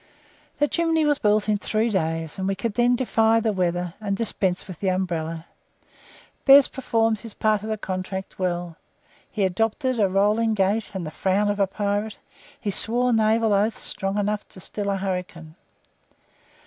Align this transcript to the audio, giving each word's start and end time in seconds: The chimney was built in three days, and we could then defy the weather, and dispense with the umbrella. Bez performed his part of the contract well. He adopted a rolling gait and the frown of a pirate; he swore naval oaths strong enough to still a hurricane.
The 0.57 0.67
chimney 0.67 1.05
was 1.05 1.19
built 1.19 1.47
in 1.47 1.59
three 1.59 1.91
days, 1.91 2.39
and 2.39 2.47
we 2.47 2.55
could 2.55 2.73
then 2.73 2.95
defy 2.95 3.39
the 3.39 3.53
weather, 3.53 3.93
and 4.01 4.17
dispense 4.17 4.67
with 4.67 4.79
the 4.79 4.87
umbrella. 4.87 5.45
Bez 6.43 6.67
performed 6.67 7.19
his 7.19 7.35
part 7.35 7.61
of 7.61 7.69
the 7.69 7.77
contract 7.77 8.39
well. 8.39 8.77
He 9.29 9.43
adopted 9.45 9.99
a 9.99 10.09
rolling 10.09 10.55
gait 10.55 10.89
and 10.95 11.05
the 11.05 11.11
frown 11.11 11.51
of 11.51 11.59
a 11.59 11.67
pirate; 11.67 12.17
he 12.59 12.71
swore 12.71 13.13
naval 13.13 13.53
oaths 13.53 13.81
strong 13.83 14.17
enough 14.17 14.47
to 14.49 14.59
still 14.59 14.89
a 14.89 14.97
hurricane. 14.97 15.53